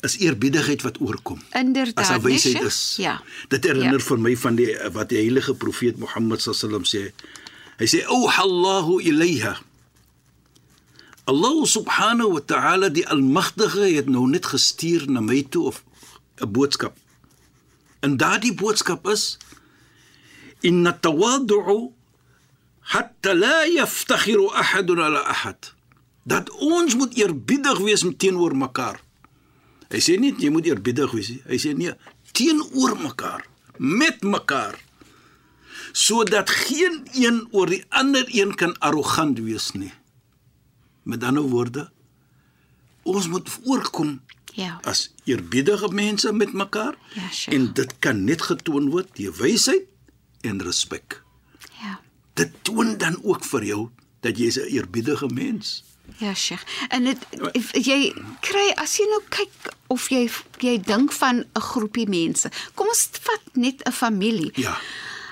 is 0.00 0.16
eerbiedigheid 0.18 0.82
wat 0.82 1.00
oorkom. 1.00 1.40
Inderdaad, 1.52 1.98
As 1.98 2.08
'n 2.08 2.12
nee, 2.12 2.32
wysheid 2.32 2.62
is. 2.62 2.94
Ja. 2.96 3.22
Dit 3.48 3.64
herinner 3.64 3.98
Ja. 3.98 4.04
vir 4.04 4.18
my 4.18 4.36
van 4.36 4.54
die 4.54 4.78
wat 4.92 5.08
die 5.08 5.18
heilige 5.18 5.54
profeet 5.54 5.98
Mohammed 5.98 6.40
sallam 6.40 6.82
sê. 6.84 7.12
Hy 7.78 7.86
sê: 7.86 8.04
"Auha 8.06 8.42
Allahu 8.42 9.00
ilayha." 9.02 9.58
Allah 11.30 11.64
subhanahu 11.64 12.32
wa 12.32 12.40
ta'ala 12.40 12.88
die 12.88 13.06
almagtige 13.08 13.86
het 13.94 14.08
nou 14.08 14.26
net 14.28 14.46
gestuur 14.50 15.06
na 15.10 15.20
my 15.20 15.42
toe 15.48 15.66
of 15.70 15.84
'n 16.40 16.50
boodskap. 16.52 16.96
En 18.00 18.16
daardie 18.16 18.54
boodskap 18.54 19.06
is 19.08 19.36
inna 20.60 20.92
tawadu'u 20.92 21.92
hatta 22.92 23.34
la 23.34 23.64
yaftakhiru 23.66 24.50
ahadun 24.52 25.00
ala 25.00 25.20
ahad. 25.28 25.74
Dat 26.24 26.50
ons 26.50 26.94
moet 26.94 27.14
eerbiedig 27.16 27.78
wees 27.78 28.04
teenoor 28.16 28.54
mekaar. 28.56 29.00
Hy 29.90 29.98
sê 29.98 30.18
nie 30.20 30.34
jy 30.38 30.50
moet 30.50 30.66
eerbiedig 30.70 31.10
wees 31.16 31.28
nie. 31.32 31.42
Hy 31.48 31.58
sê 31.58 31.72
nee, 31.76 31.94
teenoor 32.32 32.96
mekaar, 33.02 33.46
met 33.78 34.22
mekaar. 34.22 34.78
Sodat 35.92 36.50
geen 36.50 37.02
een 37.18 37.48
oor 37.50 37.66
die 37.66 37.82
ander 37.88 38.24
een 38.30 38.54
kan 38.54 38.76
arrogant 38.78 39.38
wees 39.42 39.72
nie. 39.74 39.90
Met 41.02 41.24
ander 41.26 41.42
woorde, 41.42 41.88
ons 43.02 43.28
moet 43.28 43.48
voorkom 43.50 44.20
Ja. 44.54 44.80
as 44.82 45.12
eerbiedige 45.24 45.88
mense 45.94 46.32
met 46.32 46.52
mekaar 46.52 46.96
Ja, 47.14 47.28
Sheikh. 47.32 47.54
en 47.58 47.72
dit 47.72 47.92
kan 47.98 48.24
net 48.24 48.42
getoon 48.42 48.90
word 48.90 49.08
deur 49.16 49.32
wysheid 49.38 49.86
en 50.40 50.62
respek. 50.62 51.22
Ja. 51.82 52.00
Dit 52.34 52.52
toon 52.62 52.96
dan 52.98 53.18
ook 53.22 53.44
vir 53.44 53.64
jou 53.64 53.88
dat 54.20 54.38
jy 54.38 54.50
'n 54.52 54.68
eerbiedige 54.68 55.28
mens. 55.28 55.84
Ja, 56.18 56.34
Sheikh. 56.34 56.62
En 56.88 57.04
dit 57.04 57.18
jy 57.72 58.14
kry 58.40 58.72
as 58.74 58.96
jy 58.96 59.06
nou 59.10 59.22
kyk 59.28 59.74
of 59.86 60.08
jy 60.08 60.28
jy 60.58 60.80
dink 60.80 61.12
van 61.12 61.44
'n 61.44 61.60
groepie 61.60 62.08
mense. 62.08 62.50
Kom 62.74 62.88
ons 62.88 63.08
vat 63.20 63.42
net 63.52 63.82
'n 63.86 63.92
familie. 63.92 64.50
Ja. 64.54 64.78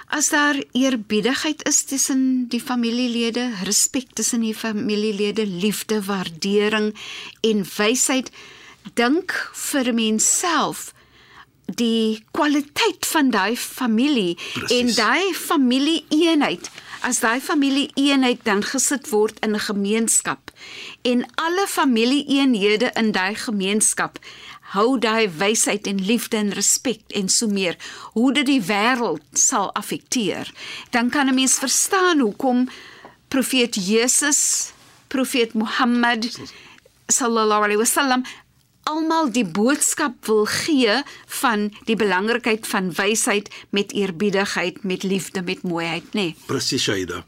As 0.08 0.28
daar 0.28 0.56
eerbiedigheid 0.72 1.66
is 1.68 1.82
tussen 1.82 2.48
die 2.48 2.60
familielede, 2.60 3.52
respek 3.62 4.12
tussen 4.12 4.40
die 4.40 4.54
familielede, 4.54 5.46
liefde, 5.46 6.02
waardering 6.04 6.96
en 7.40 7.66
wysheid, 7.76 8.30
dink 8.94 9.50
vir 9.52 9.94
mens 9.94 10.38
self 10.38 10.94
die 11.74 12.24
kwaliteit 12.30 13.06
van 13.06 13.30
daai 13.30 13.56
familie 13.56 14.34
Presies. 14.34 14.78
en 14.78 14.94
daai 14.94 15.34
familieeenheid 15.34 16.70
as 17.00 17.20
daai 17.20 17.40
familieeenheid 17.40 18.40
dan 18.44 18.62
gesit 18.62 19.08
word 19.10 19.38
in 19.44 19.54
'n 19.54 19.60
gemeenskap 19.60 20.50
en 21.02 21.26
alle 21.34 21.66
familieeenhede 21.68 22.90
in 22.94 23.12
daai 23.12 23.34
gemeenskap 23.34 24.18
hou 24.72 24.98
daai 24.98 25.28
wysheid 25.28 25.86
en 25.86 26.04
liefde 26.04 26.36
en 26.36 26.52
respek 26.52 27.00
en 27.08 27.28
so 27.28 27.46
meer 27.46 27.76
hoe 28.12 28.32
dit 28.32 28.46
die 28.46 28.62
wêreld 28.62 29.22
sal 29.32 29.72
affekteer 29.72 30.52
dan 30.90 31.10
kan 31.10 31.28
'n 31.28 31.34
mens 31.34 31.58
verstaan 31.58 32.20
hoekom 32.20 32.68
profeet 33.28 33.74
Jesus 33.74 34.72
profeet 35.08 35.52
Mohammed 35.54 36.38
sallallahu 37.06 37.62
alaihi 37.62 37.80
wasallam 37.80 38.24
almal 38.88 39.28
die 39.32 39.44
boodskap 39.44 40.16
wil 40.28 40.46
gee 40.48 41.00
van 41.40 41.68
die 41.88 41.96
belangrikheid 41.98 42.66
van 42.66 42.92
wysheid 42.96 43.50
met 43.70 43.92
eerbiedigheid, 43.92 44.82
met 44.84 45.04
liefde, 45.04 45.42
met 45.42 45.62
mooiheid, 45.62 46.06
nê? 46.12 46.30
Nee. 46.30 46.36
Presies 46.48 46.86
Shaida. 46.88 47.24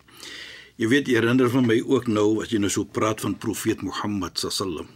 Jy 0.81 0.89
weet 0.89 1.11
jy 1.11 1.19
herinner 1.19 1.51
van 1.53 1.67
my 1.69 1.77
ook 1.85 2.09
nou 2.09 2.41
as 2.41 2.53
jy 2.55 2.61
nou 2.63 2.71
so 2.73 2.89
praat 2.89 3.21
van 3.21 3.37
profeet 3.37 3.83
Mohammed 3.85 4.41
sallam 4.41 4.89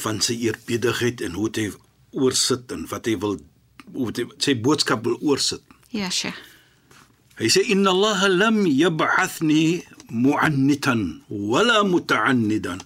van 0.00 0.20
sy 0.22 0.36
eerbiedigheid 0.44 1.22
en 1.26 1.34
hoe 1.34 1.48
hy 1.56 1.70
oorsit 2.14 2.70
en 2.74 2.84
wat 2.90 3.08
hy 3.08 3.16
wil 3.22 3.40
hoe 3.94 4.06
het 4.10 4.20
hy 4.20 4.26
sy 4.38 4.54
boodskap 4.62 5.02
wil 5.06 5.16
oorsit. 5.24 5.64
Ja, 5.90 6.10
Sheikh. 6.14 6.38
Hy 7.40 7.48
sê 7.50 7.64
inna 7.72 7.90
Allah 7.90 8.28
lam 8.28 8.60
yab'athni 8.68 9.80
mu'annitan 10.12 11.22
wala 11.28 11.80
muta'annidan. 11.88 12.84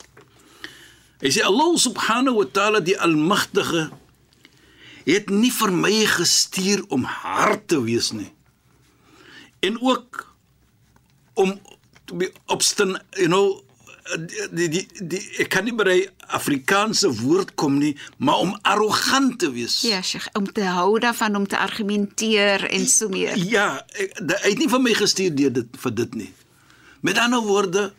Hy 1.24 1.30
sê 1.32 1.40
Allah 1.40 1.72
subhanahu 1.80 2.42
wa 2.42 2.48
ta'ala 2.52 2.84
die 2.84 2.98
almagtige 3.00 3.88
het 5.08 5.30
nie 5.32 5.52
vir 5.52 5.72
my 5.72 5.92
gestuur 6.08 6.84
om 6.92 7.06
hard 7.08 7.64
te 7.72 7.80
wees 7.80 8.12
nie. 8.12 8.28
En 9.64 9.80
ook 9.80 10.24
om 11.40 11.56
to 12.04 12.16
be 12.20 12.28
obstin, 12.52 12.98
you 13.16 13.28
know, 13.28 13.64
die 14.52 14.68
die 14.68 14.84
die 15.00 15.22
ek 15.40 15.48
kan 15.54 15.64
nie 15.64 15.72
by 15.72 15.96
Afrikaanse 16.36 17.08
woord 17.22 17.54
kom 17.60 17.78
nie, 17.80 17.94
maar 18.20 18.44
om 18.44 18.52
arrogant 18.68 19.38
te 19.40 19.48
wees. 19.52 19.80
Ja, 19.88 20.02
Sheikh, 20.04 20.28
om 20.36 20.50
te 20.52 20.68
hou 20.76 20.98
daarvan 21.00 21.36
om 21.40 21.48
te 21.48 21.58
argumenteer 21.58 22.68
en 22.68 22.84
so 22.88 23.08
meer. 23.08 23.36
Ja, 23.40 23.80
ek, 23.96 24.20
hy 24.20 24.52
het 24.52 24.60
nie 24.60 24.68
vir 24.72 24.84
my 24.84 24.96
gestuur 25.00 25.32
deur 25.36 25.56
dit 25.62 25.84
vir 25.84 26.00
dit 26.04 26.18
nie. 26.24 26.32
Met 27.04 27.20
ander 27.20 27.44
woorde, 27.44 27.90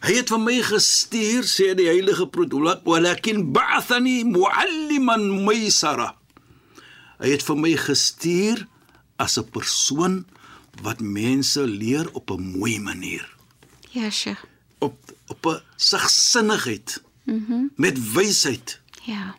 hy 0.00 0.14
het 0.16 0.28
vir 0.32 0.40
my 0.40 0.56
gestuur 0.64 1.44
sê 1.44 1.74
die 1.76 1.86
heilige 1.88 2.26
profeet, 2.26 2.84
"Walakin 2.84 3.52
ba'athani 3.52 4.24
mu'alliman 4.24 5.44
maysara." 5.44 6.14
Hy 7.20 7.28
het 7.30 7.42
vir 7.42 7.56
my 7.56 7.76
gestuur 7.76 8.66
as 9.18 9.36
'n 9.38 9.44
persoon 9.50 10.24
wat 10.82 11.00
mense 11.00 11.60
leer 11.60 12.08
op 12.12 12.30
'n 12.30 12.58
mooi 12.58 12.80
manier, 12.80 13.28
Ja, 13.90 14.10
Sheikh. 14.10 14.44
op 14.78 14.96
op 15.26 15.46
'n 15.46 15.60
sagsinnigheid. 15.76 17.02
Mhm. 17.24 17.52
Mm 17.52 17.70
met 17.76 18.12
wysheid. 18.12 18.80
Ja. 19.04 19.36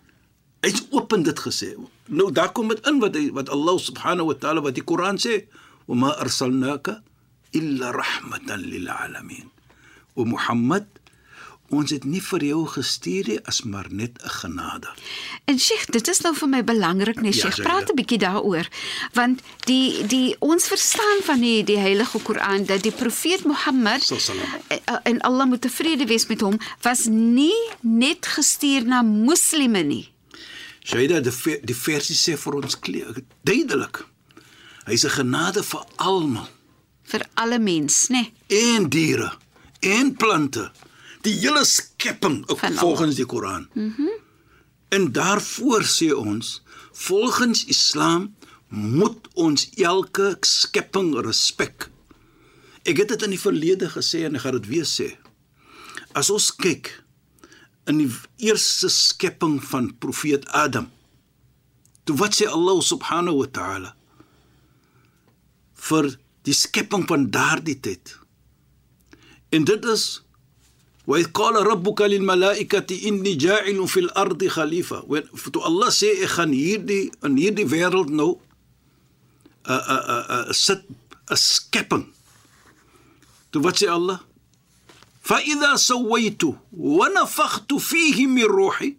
Hy's 0.62 0.86
open 0.90 1.24
dit 1.24 1.40
gesê. 1.40 1.76
Nou 2.06 2.32
daar 2.32 2.52
kom 2.52 2.68
dit 2.68 2.88
in 2.88 3.00
wat 3.00 3.16
hy 3.16 3.32
wat 3.32 3.50
Allah 3.50 3.78
subhanahu 3.80 4.26
wa 4.26 4.34
taala 4.34 4.62
wat 4.62 4.76
die 4.76 4.84
Koran 4.84 5.18
sê, 5.18 5.48
"Wa 5.86 5.96
ma 5.96 6.10
arsalnaka 6.14 7.04
illa 7.52 7.92
rahmatan 7.92 8.60
lil 8.60 8.90
alamin." 8.90 9.50
O 10.14 10.26
Mohammed, 10.26 10.88
ons 11.72 11.92
het 11.94 12.04
nie 12.04 12.22
vir 12.22 12.44
jou 12.44 12.66
gestuur 12.68 13.28
nie 13.32 13.40
as 13.48 13.62
maar 13.64 13.88
net 13.90 14.20
'n 14.24 14.30
genade. 14.30 14.90
En 15.46 15.60
Sheikh, 15.60 15.86
dit 15.86 16.08
is 16.08 16.20
nou 16.22 16.36
vir 16.36 16.50
my 16.50 16.64
belangrik, 16.64 17.22
nee 17.22 17.32
Ja, 17.34 17.40
Sheikh. 17.40 17.56
Zaida. 17.56 17.70
Praat 17.70 17.90
'n 17.90 17.96
bietjie 17.96 18.18
daaroor. 18.18 18.68
Want 19.14 19.42
die 19.66 20.06
die 20.08 20.36
ons 20.40 20.68
verstaan 20.68 21.20
van 21.24 21.40
die 21.40 21.64
die 21.64 21.78
Heilige 21.78 22.20
Koran 22.20 22.66
dat 22.66 22.84
die 22.84 22.92
profeet 22.92 23.44
Mohammed 23.44 24.12
eh, 24.12 24.78
eh, 24.86 24.96
en 25.04 25.22
Allah 25.22 25.48
moet 25.48 25.62
tevrede 25.62 26.06
wees 26.06 26.26
met 26.28 26.42
hom, 26.42 26.60
was 26.82 27.06
nie 27.06 27.70
net 27.80 28.26
gestuur 28.26 28.86
na 28.86 29.02
moslime 29.02 29.84
nie. 29.84 30.12
Shaida 30.84 31.22
die 31.22 31.60
die 31.64 31.76
versie 31.76 32.16
sê 32.16 32.38
vir 32.38 32.54
ons 32.54 32.78
duidelik. 33.44 34.06
Hy's 34.86 35.06
'n 35.06 35.10
genade 35.10 35.64
vir 35.64 35.84
almal, 35.96 36.48
vir 37.04 37.26
alle 37.34 37.60
mens, 37.60 38.08
nê? 38.10 38.32
en 38.48 38.90
diere, 38.90 39.32
en 39.82 40.16
plante, 40.16 40.70
die 41.26 41.34
hele 41.42 41.66
skepping 41.66 42.44
volgens 42.80 43.18
die 43.20 43.26
Koran. 43.26 43.70
Mhm. 43.74 43.94
Mm 43.98 44.20
en 44.92 45.12
daarvoor 45.16 45.86
sê 45.88 46.10
ons, 46.12 46.62
volgens 46.92 47.64
Islam 47.72 48.36
moet 48.68 49.28
ons 49.40 49.70
elke 49.80 50.34
skepping 50.44 51.14
respek. 51.24 51.88
Ek 52.84 53.00
het 53.00 53.14
dit 53.14 53.24
in 53.24 53.36
die 53.36 53.40
verlede 53.40 53.88
gesê 53.94 54.26
en 54.28 54.36
ek 54.36 54.44
gaan 54.44 54.58
dit 54.60 54.68
weer 54.72 54.90
sê. 54.90 55.08
As 56.18 56.32
ons 56.34 56.50
kyk 56.60 56.92
in 57.88 58.02
die 58.04 58.10
eerste 58.50 58.92
skepping 58.92 59.62
van 59.64 59.92
profeet 60.04 60.48
Adam. 60.52 60.90
Toe 62.04 62.18
wat 62.20 62.36
sê 62.36 62.50
Allah 62.52 62.82
subhanahu 62.84 63.46
wa 63.46 63.50
ta'ala 63.60 63.96
vir 65.88 66.12
die 66.46 66.56
skepping 66.58 67.08
van 67.10 67.30
daardie 67.32 67.80
tyd. 67.80 68.18
إن 69.54 69.64
ديدس 69.64 70.22
وإذ 71.08 71.26
قال 71.26 71.56
ربك 71.56 72.02
للملائكة 72.02 73.08
إني 73.08 73.34
جاعل 73.34 73.88
في 73.88 74.00
الأرض 74.00 74.48
خليفة. 74.48 75.04
وإن 75.08 75.24
تو 75.54 75.66
الله 75.68 75.90
سي 75.90 76.26
إخان 76.26 76.54
يدي 76.54 77.12
أن 77.26 77.38
يدي 77.38 77.68
فيرلد 77.68 78.10
نو 78.12 78.40
ست 80.52 80.84
أسكبن 81.30 82.06
تو 83.52 83.62
واتسي 83.62 83.92
الله 83.92 84.20
فإذا 85.22 85.76
سويت 85.76 86.42
ونفخت 86.74 87.74
فيه 87.74 88.28
من 88.28 88.44
روحي 88.44 88.96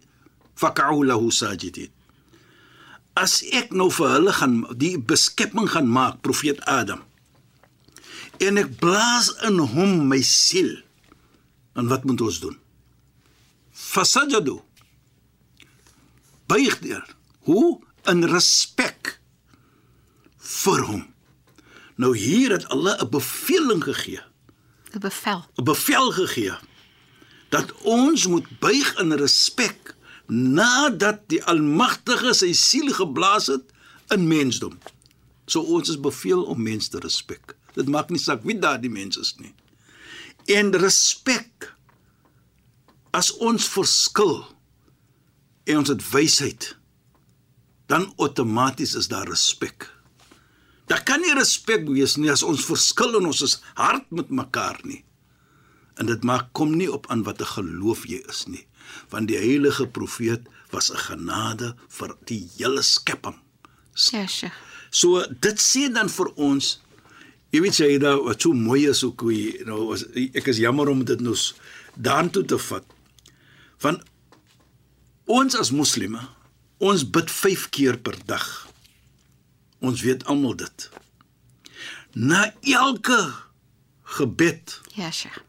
فكعوا 0.57 1.05
له 1.05 1.31
ساجدين. 1.31 1.91
أس 3.19 3.45
إك 3.45 3.69
نو 3.73 3.91
دي 4.73 4.97
بسكبن 4.97 5.67
خان 5.67 5.87
ماك 5.87 6.19
بروفيت 6.25 6.61
آدم 6.69 6.99
En 8.39 8.57
ek 8.57 8.77
blaas 8.81 9.33
in 9.47 9.59
hom 9.59 10.09
my 10.09 10.21
siel. 10.23 10.73
En 11.75 11.89
wat 11.89 12.05
moet 12.05 12.21
ons 12.21 12.41
doen? 12.41 12.59
Fasajadu. 13.73 14.61
Buig 16.47 16.79
deur. 16.79 17.07
Hoe? 17.49 17.81
In 18.11 18.25
respek 18.25 19.21
vir 20.39 20.85
hom. 20.89 21.07
Nou 21.97 22.17
hier 22.19 22.51
het 22.51 22.69
Allah 22.69 22.99
'n 23.03 23.11
beveling 23.11 23.85
gegee. 23.85 24.21
'n 24.93 24.99
Bevel. 24.99 25.47
'n 25.57 25.65
bevel 25.65 26.11
gegee 26.11 26.57
dat 27.49 27.73
ons 27.83 28.27
moet 28.27 28.59
buig 28.59 28.99
in 28.99 29.13
respek 29.13 29.95
nadat 30.27 31.21
die 31.29 31.45
Almagtige 31.45 32.33
sy 32.35 32.53
siel 32.53 32.93
geblaas 32.93 33.47
het 33.47 33.73
in 34.09 34.27
mensdom. 34.29 34.79
So 35.47 35.61
ons 35.61 35.89
is 35.89 36.01
beveel 36.01 36.43
om 36.43 36.63
mense 36.63 36.91
te 36.91 36.99
respek. 36.99 37.57
Dit 37.75 37.89
maak 37.89 38.11
nie 38.11 38.21
saak 38.21 38.45
wie 38.45 38.59
daardie 38.59 38.91
mens 38.93 39.17
is 39.17 39.35
nie. 39.39 39.55
En 40.53 40.73
respek 40.75 41.71
as 43.13 43.31
ons 43.45 43.69
verskil 43.69 44.41
en 45.69 45.83
ons 45.83 45.93
het 45.93 46.05
wysheid 46.13 46.73
dan 47.93 48.09
outomaties 48.17 48.95
is 48.97 49.09
daar 49.13 49.29
respek. 49.29 49.91
Daar 50.89 51.03
kan 51.05 51.21
nie 51.21 51.35
respek 51.37 51.85
wees 51.89 52.17
nie 52.17 52.31
as 52.33 52.43
ons 52.43 52.65
verskil 52.65 53.19
en 53.19 53.29
ons 53.29 53.43
is 53.45 53.59
hard 53.77 54.09
met 54.11 54.33
mekaar 54.33 54.81
nie. 54.89 55.03
En 56.01 56.09
dit 56.09 56.25
maak 56.25 56.51
kom 56.57 56.73
nie 56.77 56.89
op 56.93 57.07
aan 57.13 57.25
watter 57.27 57.47
geloof 57.47 58.07
jy 58.09 58.23
is 58.33 58.47
nie, 58.49 58.65
want 59.13 59.29
die 59.29 59.37
heilige 59.37 59.87
profeet 59.87 60.49
was 60.73 60.91
'n 60.91 60.97
genade 60.97 61.75
vir 61.89 62.17
die 62.25 62.49
hele 62.57 62.83
skepping. 62.83 63.37
Ja, 64.13 64.27
Sheikh. 64.27 64.57
So 64.91 65.25
dit 65.41 65.61
sê 65.61 65.93
dan 65.93 66.09
vir 66.09 66.33
ons 66.37 66.82
jy 67.53 67.61
weet 67.61 67.77
jy 67.83 67.99
nou 68.01 68.15
wat 68.27 68.41
so 68.43 68.53
mooi 68.57 68.87
is 68.89 69.03
ook 69.05 69.21
hoe 69.27 69.65
nou 69.69 69.87
was, 69.91 70.05
ek 70.15 70.47
is 70.49 70.59
jammer 70.63 70.89
om 70.89 71.05
dit 71.05 71.21
nou 71.21 71.35
s- 71.37 71.53
daartoe 71.97 72.45
te 72.49 72.59
vat. 72.59 72.85
Want 73.85 74.03
ons 75.27 75.55
as 75.59 75.71
moslime, 75.71 76.21
ons 76.79 77.05
bid 77.05 77.31
5 77.31 77.69
keer 77.71 77.99
per 77.99 78.17
dag. 78.27 78.47
Ons 79.81 80.01
weet 80.03 80.25
almal 80.25 80.57
dit. 80.57 80.89
Na 82.15 82.53
elke 82.63 83.33
gebed, 84.17 84.81
Ja, 84.95 85.11
Sheikh. 85.11 85.43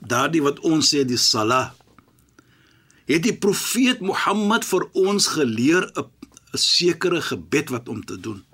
daardie 0.00 0.42
wat 0.42 0.60
ons 0.60 0.88
sê 0.94 1.04
die 1.06 1.16
salah, 1.18 1.70
het 3.08 3.22
die 3.22 3.36
profeet 3.36 4.00
Mohammed 4.00 4.64
vir 4.64 4.88
ons 4.94 5.26
geleer 5.26 5.86
'n 5.96 6.10
sekere 6.54 7.20
gebed 7.22 7.68
wat 7.70 7.88
om 7.88 8.04
te 8.04 8.20
doen. 8.20 8.44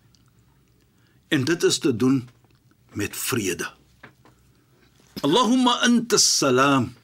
En 1.28 1.44
dit 1.44 1.62
is 1.62 1.78
te 1.78 1.96
doen 1.96 2.28
met 2.96 3.16
vrede. 3.16 3.66
Allahumma 5.22 5.78
anta 5.86 6.18
salam 6.18 6.94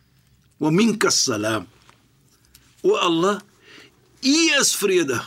wa 0.58 0.70
minka 0.70 1.10
salam. 1.10 1.66
O 2.82 2.94
Allah, 2.96 3.40
U 4.22 4.36
is 4.60 4.74
vrede 4.76 5.20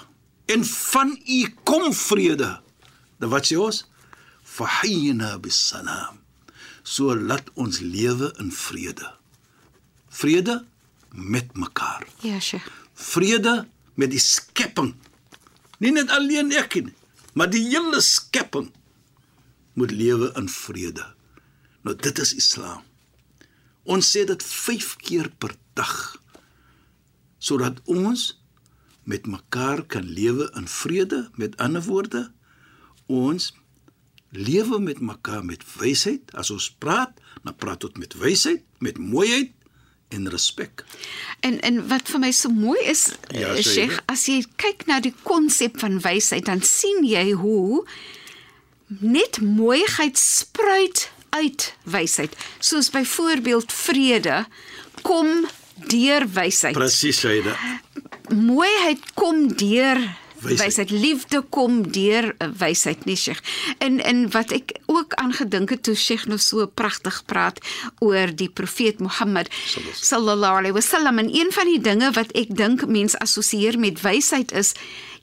en 0.46 0.64
van 0.66 1.18
U 1.28 1.40
kom 1.64 1.94
vrede. 1.94 2.60
Dan 3.20 3.30
wat 3.30 3.48
sê 3.50 3.58
ons? 3.58 3.84
Fahyina 4.44 5.38
bis 5.42 5.58
salam. 5.70 6.20
So 6.84 7.16
laat 7.16 7.48
ons 7.56 7.80
lewe 7.80 8.34
in 8.44 8.52
vrede. 8.52 9.08
Vrede 10.14 10.60
met 11.14 11.54
mekaar 11.58 12.06
Ja, 12.22 12.40
Sheikh. 12.40 12.66
vrede 12.94 13.68
met 13.96 14.12
die 14.12 14.20
skepping. 14.20 14.94
Nie 15.80 15.92
net 15.92 16.10
alleen 16.10 16.52
ek 16.52 16.76
nie, 16.76 16.94
maar 17.34 17.50
die 17.50 17.64
hele 17.70 18.02
skepping 18.02 18.70
moet 19.74 19.92
lewe 19.92 20.32
in 20.40 20.50
vrede. 20.50 21.06
Nou 21.84 21.96
dit 21.96 22.20
is 22.20 22.34
Islam. 22.36 22.84
Ons 23.84 24.12
sê 24.16 24.24
dit 24.26 24.44
5 24.44 24.96
keer 25.04 25.30
per 25.38 25.56
dag 25.76 25.96
sodat 27.44 27.82
ons 27.92 28.30
met 29.04 29.26
mekaar 29.28 29.84
kan 29.92 30.06
lewe 30.08 30.48
in 30.56 30.68
vrede. 30.68 31.26
Met 31.36 31.58
ander 31.58 31.84
woorde, 31.84 32.32
ons 33.06 33.52
lewe 34.32 34.80
met 34.80 35.00
mekaar 35.00 35.44
met 35.46 35.66
wysheid. 35.76 36.32
As 36.32 36.54
ons 36.54 36.70
praat, 36.80 37.20
dan 37.44 37.56
praat 37.60 37.84
ons 37.84 38.00
met 38.00 38.16
wysheid, 38.16 38.64
met 38.80 38.98
mooiheid 38.98 39.52
en 40.14 40.30
respek. 40.30 40.86
En 41.40 41.60
en 41.62 41.82
wat 41.90 42.10
vir 42.14 42.22
my 42.24 42.32
so 42.32 42.50
mooi 42.54 42.80
is, 42.88 43.10
Ja, 43.34 43.54
sê 43.58 43.64
Sheikh, 43.68 44.00
as 44.08 44.26
jy 44.30 44.44
kyk 44.62 44.86
na 44.88 45.00
die 45.04 45.16
konsep 45.26 45.80
van 45.82 46.00
wysheid, 46.04 46.46
dan 46.46 46.62
sien 46.62 47.04
jy 47.08 47.32
hoe 47.38 47.84
net 49.00 49.42
mooiheid 49.42 50.18
spruit 50.18 51.10
uit 51.30 51.74
wysheid. 51.84 52.36
Soos 52.60 52.90
byvoorbeeld 52.90 53.74
vrede 53.74 54.46
kom 55.02 55.48
deur 55.88 56.28
wysheid. 56.34 56.74
Presies, 56.78 57.20
Shaida. 57.20 57.56
Mooiheid 58.30 59.00
kom 59.14 59.48
deur 59.56 60.00
Wysheid. 60.44 60.90
Liefde 60.90 61.42
kom 61.50 61.92
deur 61.92 62.36
wysheid, 62.60 63.06
nie 63.06 63.16
Sheikh. 63.16 63.40
En 63.78 64.00
en 64.04 64.26
wat 64.32 64.52
ek 64.52 64.76
ook 64.98 65.14
aangedink 65.14 65.70
het 65.70 65.84
toe 65.84 65.96
Sheikh 65.96 66.26
nou 66.28 66.40
so 66.40 66.68
pragtig 66.68 67.22
praat 67.26 67.60
oor 68.00 68.32
die 68.36 68.50
profeet 68.50 69.00
Mohammed 69.00 69.50
sallallahu 70.02 70.64
alaihi 70.64 70.78
wasallam 70.80 71.18
en 71.24 71.32
een 71.36 71.52
van 71.52 71.66
die 71.72 71.82
dinge 71.82 72.12
wat 72.16 72.32
ek 72.38 72.54
dink 72.56 72.86
mense 72.88 73.20
assosieer 73.20 73.80
met 73.80 74.02
wysheid 74.02 74.52
is 74.52 74.74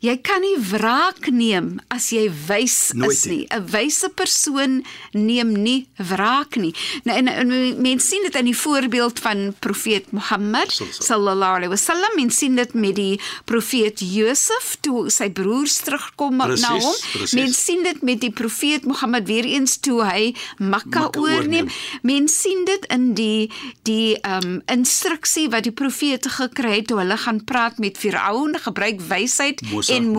Jy 0.00 0.14
kan 0.24 0.40
nie 0.40 0.56
wraak 0.70 1.26
neem 1.28 1.74
as 1.92 2.06
jy 2.08 2.22
wys 2.48 2.76
is 2.96 3.26
nie. 3.28 3.44
'n 3.52 3.66
Wyse 3.68 4.08
persoon 4.16 4.80
neem 5.12 5.52
nie 5.52 5.88
wraak 5.98 6.56
nie. 6.56 6.72
Nou 7.04 7.16
en, 7.18 7.28
en 7.28 7.48
mense 7.83 8.06
sien 8.06 8.24
dit 8.24 8.35
in 8.40 8.48
die 8.48 8.56
voorbeeld 8.56 9.20
van 9.20 9.52
profeet 9.61 10.09
Mohammed 10.16 10.72
Sallallahu 10.72 11.61
alaihi 11.61 11.72
wasallam. 11.76 12.16
Mens 12.16 12.38
sien 12.40 12.56
dit 12.56 12.72
met 12.72 12.96
die 12.96 13.20
profeet 13.44 14.00
Josef 14.00 14.78
toe 14.80 15.11
sy 15.11 15.28
broers 15.30 15.76
terugkom 15.85 16.40
Precies, 16.40 16.64
na 16.64 16.72
hom. 16.78 16.96
precies. 17.12 17.37
Mens 17.37 17.64
sien 17.64 17.83
dit 17.85 18.00
met 18.02 18.20
die 18.24 18.33
profeet 18.33 18.88
Mohammed 18.88 19.26
weer 19.28 19.44
eens 19.61 19.77
toe 19.85 20.01
hy 20.05 20.35
Mekka 20.59 21.07
oorneem. 21.11 21.37
oorneem. 21.37 21.68
Mens 22.03 22.40
sien 22.40 22.64
dit 22.64 22.87
in 22.92 23.12
die 23.14 23.51
die 23.88 24.18
um 24.27 24.61
instruksie 24.73 25.49
wat 25.53 25.68
die 25.68 25.75
profete 25.77 26.33
gekry 26.33 26.81
het 26.81 26.88
toe 26.90 26.99
hulle 27.03 27.16
gaan 27.20 27.44
praat 27.44 27.79
met 27.79 27.99
Firaun, 27.99 28.57
gebruik 28.59 29.01
wysheid 29.01 29.61
en 29.88 30.11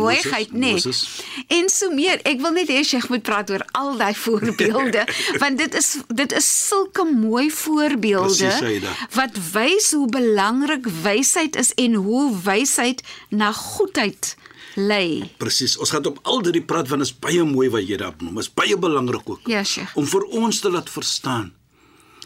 nee. 0.52 0.74
Moses. 0.74 1.24
En 1.48 1.70
so 1.70 1.92
meer. 1.92 2.20
Ek 2.28 2.42
wil 2.42 2.56
net 2.56 2.70
hê 2.72 2.84
Sheikh 2.86 3.10
moet 3.10 3.24
praat 3.26 3.50
oor 3.52 3.66
al 3.78 3.98
daai 3.98 4.14
voorbeelde 4.26 5.06
want 5.42 5.58
dit 5.58 5.74
is 5.78 5.90
dit 6.08 6.32
is 6.38 6.50
sulke 6.68 7.06
mooi 7.06 7.50
voorbeelde 7.52 8.28
Presies, 8.28 8.58
Saida. 8.58 8.94
wat 9.16 9.38
wys 9.54 9.92
hoe 9.92 10.08
belangrik 10.10 10.88
wysheid 11.04 11.56
is 11.56 11.74
en 11.74 11.94
hoe 11.94 12.30
wysheid 12.44 13.04
na 13.30 13.52
goedheid 13.52 14.36
lei. 14.76 15.32
Presies. 15.38 15.78
Ons 15.78 15.90
gaan 15.90 16.06
op 16.06 16.20
al 16.24 16.42
drie 16.42 16.62
praat 16.64 16.88
want 16.92 17.02
is 17.02 17.14
baie 17.14 17.44
mooi 17.44 17.70
wat 17.70 17.88
jy 17.88 17.98
daar 17.98 18.16
noem. 18.20 18.40
Is 18.40 18.52
baie 18.54 18.78
belangrik 18.78 19.30
ook. 19.30 19.48
Ja, 19.52 19.64
Sheikh. 19.64 19.96
Om 19.98 20.08
vir 20.08 20.24
ons 20.42 20.60
te 20.60 20.72
laat 20.72 20.90
verstaan 20.90 21.52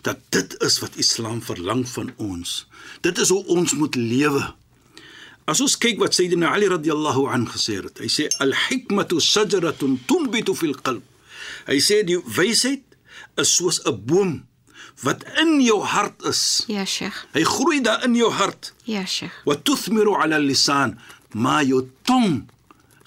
dat 0.05 0.21
dit 0.29 0.55
is 0.61 0.79
wat 0.79 0.95
Islam 1.01 1.41
verlang 1.41 1.83
van 1.89 2.11
ons. 2.21 2.67
Dit 3.01 3.17
is 3.17 3.29
hoe 3.33 3.41
ons 3.45 3.73
moet 3.73 3.95
lewe. 3.95 4.43
As 5.49 5.61
ons 5.61 5.77
kyk 5.77 5.99
wat 6.01 6.13
Sayyidina 6.17 6.51
Ali 6.53 6.69
radhiyallahu 6.69 7.27
anhu 7.33 7.53
gesê 7.53 7.79
het. 7.81 8.01
Hy 8.01 8.09
sê 8.09 8.27
al-hikmatu 8.41 9.19
shajaratun 9.21 9.99
tunbitu 10.09 10.55
fil 10.57 10.75
qalb. 10.85 11.05
Hy 11.69 11.77
sê 11.81 12.01
die 12.05 12.17
wysheid 12.37 12.85
is 13.41 13.55
soos 13.57 13.81
'n 13.85 13.97
boom 14.05 14.45
wat 15.03 15.25
in 15.41 15.59
jou 15.61 15.81
hart 15.83 16.23
is. 16.23 16.63
Ja, 16.67 16.85
Sheikh. 16.85 17.25
Hy 17.33 17.43
groei 17.43 17.81
daar 17.81 18.03
in 18.05 18.15
jou 18.15 18.31
hart. 18.31 18.73
Ja, 18.85 19.05
Sheikh. 19.05 19.33
Wa 19.45 19.55
tuthmiru 19.55 20.15
'ala 20.15 20.35
al-lisan 20.35 20.99
ما 21.35 21.59
jou 21.67 21.83
tong 22.07 22.45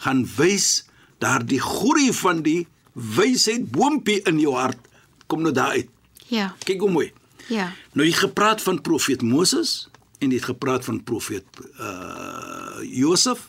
gaan 0.05 0.25
wys 0.37 0.85
daardie 1.23 1.61
groei 1.63 2.13
van 2.21 2.43
die 2.45 2.67
wysheid 2.93 3.71
boompie 3.73 4.21
in 4.29 4.41
jou 4.43 4.53
hart 4.59 4.85
kom 5.29 5.43
nou 5.45 5.53
daar 5.53 5.77
uit. 5.77 5.89
Ja. 6.29 6.53
Kyk 6.65 6.85
hoe 6.85 6.91
mooi. 6.91 7.09
Ja. 7.49 7.71
Nou 7.97 8.07
jy 8.07 8.13
gepraat 8.17 8.63
van 8.63 8.81
profeet 8.85 9.23
Moses 9.25 9.89
en 10.19 10.33
jy 10.33 10.41
het 10.41 10.51
gepraat 10.51 10.85
van 10.85 11.01
profeet 11.05 11.63
uh 11.81 12.57
Josef, 12.79 13.49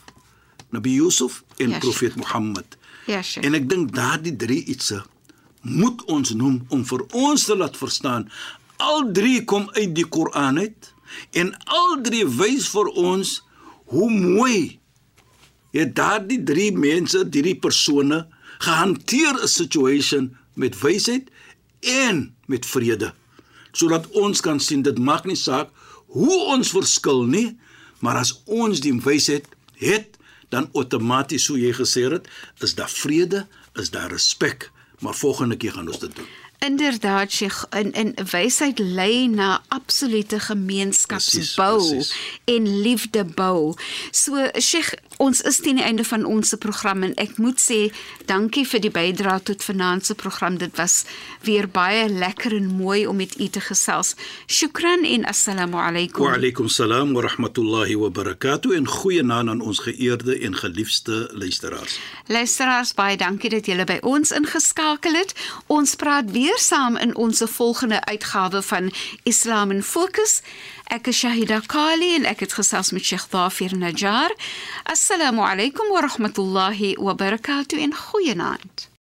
Nabi 0.74 0.96
Yusuf 0.96 1.42
en 1.56 1.70
Ja, 1.70 1.78
profeet 1.78 2.16
Mohammed. 2.16 2.76
Ja, 3.06 3.22
Sheikh. 3.22 3.46
En 3.46 3.54
ek 3.54 3.68
dink 3.70 3.92
daardie 3.94 4.34
drie 4.36 4.64
ietsie 4.64 5.02
moet 5.62 6.02
ons 6.10 6.32
noem 6.34 6.64
om 6.68 6.82
vir 6.88 7.04
ons 7.14 7.44
te 7.44 7.56
laat 7.56 7.76
verstaan. 7.76 8.26
Al 8.80 9.10
drie 9.12 9.44
kom 9.44 9.68
uit 9.76 9.94
die 9.94 10.06
Koran 10.08 10.58
uit 10.58 10.92
en 11.36 11.52
al 11.68 12.00
drie 12.02 12.24
wys 12.26 12.68
vir 12.72 12.90
ons 12.96 13.36
hoe 13.90 14.10
mooi 14.10 14.78
het 15.74 15.94
daardie 15.94 16.42
drie 16.46 16.70
mense, 16.74 17.24
drie 17.28 17.56
persone 17.58 18.26
gehanteer 18.58 19.42
'n 19.42 19.48
situation 19.48 20.36
met 20.54 20.80
wysheid 20.80 21.30
en 21.80 22.34
met 22.46 22.66
vrede. 22.66 23.14
Sodat 23.72 24.10
ons 24.10 24.40
kan 24.40 24.60
sien 24.60 24.82
dit 24.82 24.98
maak 24.98 25.24
nie 25.24 25.36
saak 25.36 25.70
hoe 26.06 26.38
ons 26.54 26.70
verskil 26.70 27.22
nie, 27.22 27.58
maar 27.98 28.16
as 28.16 28.42
ons 28.44 28.80
die 28.80 28.94
wysheid 28.94 29.46
het, 29.74 30.18
dan 30.48 30.68
outomaties 30.72 31.44
so 31.44 31.56
jy 31.56 31.72
gesê 31.72 32.10
het, 32.10 32.28
is 32.58 32.74
daar 32.74 32.90
vrede, 32.90 33.46
is 33.74 33.90
daar 33.90 34.10
respek, 34.10 34.70
maar 34.98 35.14
volgende 35.14 35.56
keer 35.56 35.72
gaan 35.72 35.88
ons 35.88 35.98
dit 35.98 36.16
doen. 36.16 36.26
Inderdaad, 36.60 37.32
Sheikh, 37.32 37.64
in 37.70 37.92
in 37.92 38.14
wysheid 38.30 38.78
lei 38.78 39.26
na 39.26 39.62
absolute 39.68 40.40
gemeenskapsbou 40.40 42.04
en 42.44 42.80
liefde 42.80 43.24
bou. 43.24 43.74
So 44.10 44.50
Sheikh, 44.58 44.94
ons 45.16 45.40
is 45.40 45.56
teen 45.64 45.80
die 45.80 45.84
einde 45.84 46.04
van 46.04 46.24
ons 46.24 46.52
program 46.58 47.02
en 47.02 47.14
ek 47.20 47.38
moet 47.40 47.56
sê 47.60 47.78
dankie 48.28 48.66
vir 48.68 48.82
die 48.84 48.92
bydrae 48.92 49.40
tot 49.48 49.64
vanaand 49.64 50.04
se 50.06 50.14
program. 50.14 50.58
Dit 50.60 50.76
was 50.76 51.04
weer 51.48 51.68
baie 51.68 52.10
lekker 52.12 52.52
en 52.56 52.68
mooi 52.76 53.06
om 53.06 53.16
met 53.16 53.38
u 53.40 53.48
te 53.48 53.60
gesels. 53.64 54.12
Shukran 54.46 55.08
en 55.08 55.24
assalamu 55.32 55.80
alaykum. 55.80 56.28
Wa 56.28 56.36
alaykum 56.36 56.68
salaam 56.68 57.16
wa 57.16 57.24
rahmatullahi 57.24 57.96
wa 57.96 58.12
barakatuh 58.20 58.76
en 58.76 58.88
goeienaand 58.88 59.48
aan 59.48 59.64
ons 59.64 59.80
geëerde 59.88 60.36
en 60.44 60.60
geliefde 60.60 61.30
luisteraars. 61.32 61.96
Luisteraars, 62.28 62.92
baie 63.00 63.16
dankie 63.16 63.50
dat 63.56 63.72
julle 63.72 63.88
by 63.88 63.96
ons 64.04 64.36
ingeskakel 64.36 65.16
het. 65.22 65.32
Ons 65.72 65.96
praat 65.96 66.28
weer 66.50 66.58
saam 66.58 66.96
in 66.96 67.16
ons 67.16 67.42
volgende 67.44 68.04
uitgawe 68.04 68.62
van 68.62 68.92
Islam 69.22 69.70
in 69.70 69.82
Fokus. 69.82 70.42
Ek 70.84 71.06
is 71.06 71.18
Shahida 71.18 71.60
Kali 71.66 72.14
en 72.14 72.26
ek 72.26 72.42
het 72.42 72.56
gesels 72.58 72.90
met 72.90 73.06
Sheikh 73.06 73.28
Dafir 73.30 73.76
Najjar. 73.78 74.34
Assalamu 74.82 75.46
alaykum 75.46 75.94
wa 75.94 76.00
rahmatullahi 76.00 76.96
wa 76.98 77.14
barakatuh 77.14 77.78
en 77.78 77.94
goeienaand. 77.94 78.89